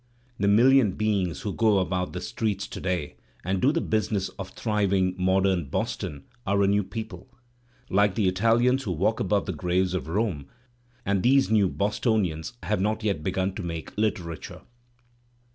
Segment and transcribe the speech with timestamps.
[0.39, 4.49] The million beings who go about the streets to day and do the business of
[4.49, 7.29] thriving modem Boston are a new people,
[7.87, 10.47] like the Italians who walk above the graves of Rome;
[11.05, 14.63] and these new Boston ians have not yet begun to make Uterature.